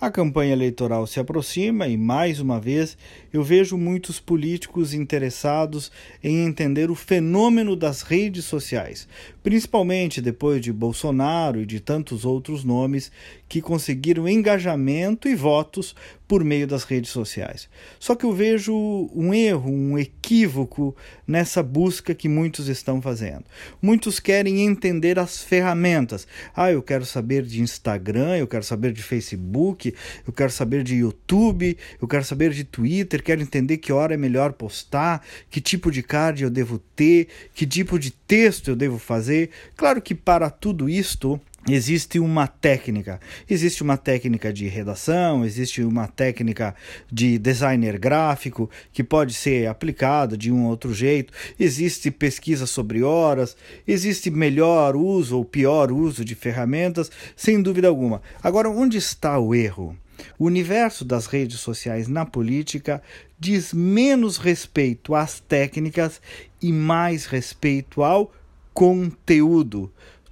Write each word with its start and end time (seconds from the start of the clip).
A 0.00 0.10
campanha 0.10 0.54
eleitoral 0.54 1.06
se 1.06 1.20
aproxima 1.20 1.86
e, 1.86 1.94
mais 1.94 2.40
uma 2.40 2.58
vez, 2.58 2.96
eu 3.30 3.44
vejo 3.44 3.76
muitos 3.76 4.18
políticos 4.18 4.94
interessados 4.94 5.92
em 6.24 6.46
entender 6.46 6.90
o 6.90 6.94
fenômeno 6.94 7.76
das 7.76 8.00
redes 8.00 8.46
sociais, 8.46 9.06
principalmente 9.42 10.22
depois 10.22 10.62
de 10.62 10.72
Bolsonaro 10.72 11.60
e 11.60 11.66
de 11.66 11.80
tantos 11.80 12.24
outros 12.24 12.64
nomes 12.64 13.12
que 13.46 13.60
conseguiram 13.60 14.26
engajamento 14.26 15.28
e 15.28 15.34
votos 15.34 15.94
por 16.30 16.44
meio 16.44 16.64
das 16.64 16.84
redes 16.84 17.10
sociais. 17.10 17.68
Só 17.98 18.14
que 18.14 18.24
eu 18.24 18.32
vejo 18.32 18.72
um 19.12 19.34
erro, 19.34 19.68
um 19.68 19.98
equívoco 19.98 20.94
nessa 21.26 21.60
busca 21.60 22.14
que 22.14 22.28
muitos 22.28 22.68
estão 22.68 23.02
fazendo. 23.02 23.42
Muitos 23.82 24.20
querem 24.20 24.64
entender 24.64 25.18
as 25.18 25.42
ferramentas. 25.42 26.28
Ah, 26.54 26.70
eu 26.70 26.84
quero 26.84 27.04
saber 27.04 27.42
de 27.42 27.60
Instagram, 27.60 28.36
eu 28.36 28.46
quero 28.46 28.62
saber 28.62 28.92
de 28.92 29.02
Facebook, 29.02 29.92
eu 30.24 30.32
quero 30.32 30.52
saber 30.52 30.84
de 30.84 30.94
YouTube, 30.94 31.76
eu 32.00 32.06
quero 32.06 32.24
saber 32.24 32.52
de 32.52 32.62
Twitter, 32.62 33.24
quero 33.24 33.42
entender 33.42 33.78
que 33.78 33.92
hora 33.92 34.14
é 34.14 34.16
melhor 34.16 34.52
postar, 34.52 35.26
que 35.50 35.60
tipo 35.60 35.90
de 35.90 36.00
card 36.00 36.44
eu 36.44 36.50
devo 36.50 36.78
ter, 36.78 37.26
que 37.52 37.66
tipo 37.66 37.98
de 37.98 38.12
texto 38.12 38.68
eu 38.68 38.76
devo 38.76 39.00
fazer. 39.00 39.50
Claro 39.76 40.00
que 40.00 40.14
para 40.14 40.48
tudo 40.48 40.88
isto 40.88 41.40
existe 41.68 42.18
uma 42.18 42.46
técnica. 42.46 43.20
Existe 43.48 43.82
uma 43.82 43.96
técnica 43.96 44.52
de 44.52 44.66
redação, 44.66 45.44
existe 45.44 45.82
uma 45.82 46.06
técnica 46.06 46.74
de 47.10 47.38
designer 47.38 47.98
gráfico 47.98 48.70
que 48.92 49.04
pode 49.04 49.34
ser 49.34 49.68
aplicada 49.68 50.36
de 50.36 50.50
um 50.50 50.64
ou 50.64 50.70
outro 50.70 50.94
jeito. 50.94 51.32
Existe 51.58 52.10
pesquisa 52.10 52.66
sobre 52.66 53.02
horas, 53.02 53.56
existe 53.86 54.30
melhor 54.30 54.96
uso 54.96 55.36
ou 55.36 55.44
pior 55.44 55.92
uso 55.92 56.24
de 56.24 56.34
ferramentas, 56.34 57.10
sem 57.36 57.60
dúvida 57.60 57.88
alguma. 57.88 58.22
Agora, 58.42 58.70
onde 58.70 58.96
está 58.96 59.38
o 59.38 59.54
erro? 59.54 59.96
O 60.38 60.44
universo 60.44 61.04
das 61.04 61.26
redes 61.26 61.60
sociais 61.60 62.06
na 62.06 62.26
política 62.26 63.02
diz 63.38 63.72
menos 63.72 64.36
respeito 64.36 65.14
às 65.14 65.40
técnicas 65.40 66.20
e 66.60 66.72
mais 66.72 67.24
respeito 67.24 68.02
ao 68.02 68.30
conteúdo 68.74 69.90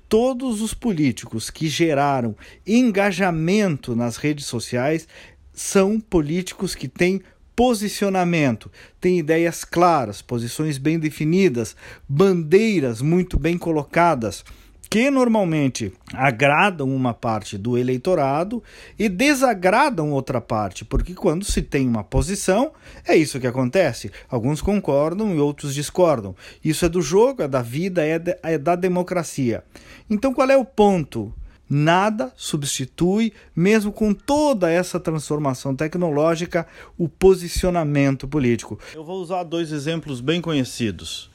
todos 0.09 0.61
os 0.63 0.73
políticos 0.73 1.51
que 1.51 1.69
geraram 1.69 2.35
engajamento 2.67 3.95
nas 3.95 4.17
redes 4.17 4.47
sociais 4.47 5.07
são 5.53 6.01
políticos 6.01 6.75
que 6.75 6.89
têm 6.89 7.21
posicionamento, 7.55 8.71
têm 9.01 9.19
ideias 9.19 9.65
claras, 9.65 10.23
posições 10.23 10.79
bem 10.79 10.99
definidas, 10.99 11.75
bandeiras 12.09 13.03
muito 13.03 13.37
bem 13.39 13.59
colocadas 13.59 14.45
que 14.91 15.11
normalmente 15.11 15.93
agradam 16.15 16.95
uma 16.95 17.13
parte 17.13 17.59
do 17.59 17.77
eleitorado 17.77 18.63
e 18.99 19.09
desagradam 19.09 20.13
outra 20.13 20.41
parte, 20.41 20.85
porque 20.85 21.15
quando 21.15 21.45
se 21.45 21.61
tem 21.61 21.87
uma 21.87 22.03
posição, 22.03 22.73
é 23.07 23.15
isso 23.15 23.39
que 23.39 23.47
acontece. 23.47 24.11
Alguns 24.29 24.63
concordam 24.63 25.35
e 25.35 25.39
outros 25.39 25.75
discordam. 25.75 26.35
Isso 26.65 26.85
é 26.85 26.89
do 26.89 27.03
jogo, 27.03 27.43
é 27.43 27.49
da 27.49 27.61
vida, 27.61 28.05
é, 28.05 28.19
de, 28.19 28.37
é 28.43 28.57
da 28.57 28.75
democracia. 28.75 29.63
Então 30.09 30.33
qual 30.33 30.49
é 30.49 30.57
o 30.57 30.65
ponto? 30.65 31.33
Nada 31.71 32.33
substitui, 32.35 33.31
mesmo 33.55 33.93
com 33.93 34.15
toda 34.15 34.71
essa 34.71 34.99
transformação 34.99 35.77
tecnológica, 35.77 36.67
o 36.97 37.11
posicionamento 37.11 38.27
político. 38.27 38.79
Eu 38.95 39.05
vou 39.05 39.21
usar 39.21 39.43
dois 39.43 39.71
exemplos 39.71 40.23
bem 40.23 40.41
conhecidos. 40.41 41.31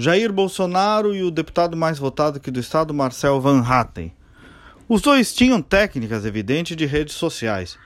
Jair 0.00 0.32
Bolsonaro 0.32 1.14
e 1.14 1.22
o 1.22 1.30
deputado 1.30 1.76
mais 1.76 1.98
votado 1.98 2.38
aqui 2.38 2.50
do 2.50 2.58
estado, 2.58 2.94
Marcel 2.94 3.38
Van 3.38 3.60
Hatten. 3.60 4.10
Os 4.88 5.02
dois 5.02 5.34
tinham 5.34 5.60
técnicas, 5.60 6.24
evidente, 6.24 6.74
de 6.74 6.86
redes 6.86 7.14
sociais, 7.16 7.76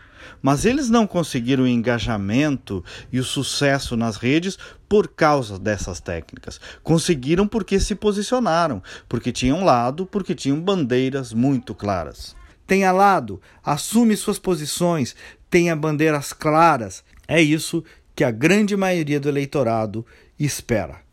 mas 0.40 0.64
eles 0.64 0.88
não 0.88 1.08
conseguiram 1.08 1.64
o 1.64 1.66
engajamento 1.66 2.84
e 3.12 3.18
o 3.18 3.24
sucesso 3.24 3.96
nas 3.96 4.16
redes 4.16 4.56
por 4.88 5.08
causa 5.08 5.58
dessas 5.58 5.98
técnicas. 5.98 6.60
Conseguiram 6.84 7.48
porque 7.48 7.80
se 7.80 7.96
posicionaram, 7.96 8.80
porque 9.08 9.32
tinham 9.32 9.64
lado, 9.64 10.06
porque 10.06 10.36
tinham 10.36 10.60
bandeiras 10.60 11.32
muito 11.32 11.74
claras. 11.74 12.36
Tenha 12.64 12.92
lado, 12.92 13.42
assume 13.60 14.16
suas 14.16 14.38
posições, 14.38 15.16
tenha 15.50 15.74
bandeiras 15.74 16.32
claras. 16.32 17.02
É 17.26 17.42
isso 17.42 17.82
que 18.14 18.22
a 18.22 18.30
grande 18.30 18.76
maioria 18.76 19.18
do 19.18 19.28
eleitorado 19.28 20.06
espera. 20.38 21.03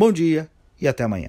Bom 0.00 0.10
dia 0.10 0.48
e 0.80 0.88
até 0.88 1.04
amanhã. 1.04 1.28